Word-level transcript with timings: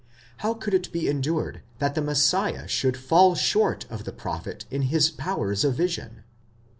How 0.37 0.55
could 0.55 0.73
it 0.73 0.91
be 0.91 1.07
endured 1.07 1.61
that 1.77 1.93
the 1.93 2.01
Messiah 2.01 2.67
should 2.67 2.97
fall 2.97 3.35
short 3.35 3.85
of 3.91 4.03
the 4.03 4.11
prophet 4.11 4.65
in 4.71 4.81
his 4.89 5.11
powers 5.11 5.63
of 5.63 5.75
vision? 5.75 6.23